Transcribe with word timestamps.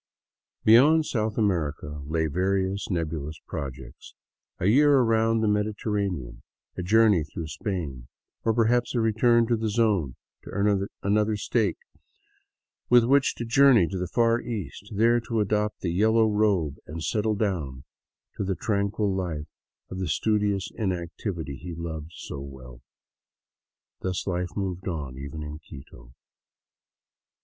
Beyond 0.63 1.05
South 1.05 1.37
America 1.37 2.01
lay 2.07 2.25
various 2.25 2.89
nebulous 2.89 3.37
projects,— 3.45 4.15
a 4.59 4.65
year 4.65 4.97
around 4.97 5.41
the 5.41 5.47
Mediterranean, 5.47 6.41
a 6.75 6.81
journey 6.81 7.23
through 7.23 7.45
Spain, 7.45 8.07
or 8.43 8.51
perhaps 8.51 8.95
a 8.95 8.99
return 8.99 9.45
to 9.45 9.55
the 9.55 9.69
Zone 9.69 10.15
to 10.41 10.49
earn 10.49 10.87
another" 11.03 11.37
stake" 11.47 11.77
with 12.89 13.03
which 13.03 13.35
to 13.35 13.45
journey 13.45 13.85
to 13.89 13.99
the 13.99 14.07
Far 14.07 14.41
East, 14.41 14.89
there 14.91 15.19
to 15.19 15.39
adopt 15.39 15.81
the 15.81 15.91
yellow 15.93 16.25
robe 16.25 16.77
and 16.87 17.03
settle 17.03 17.35
down 17.35 17.83
to 18.37 18.43
the 18.43 18.55
tranquil 18.55 19.13
life 19.13 19.49
of 19.91 19.99
studious 20.09 20.71
inactivity 20.73 21.57
he 21.57 21.75
loved 21.75 22.11
so 22.15 22.39
well. 22.39 22.81
Thus 24.01 24.25
life 24.25 24.49
moved 24.55 24.87
on, 24.87 25.15
even 25.19 25.43
in 25.43 25.59
Quito. 25.59 26.15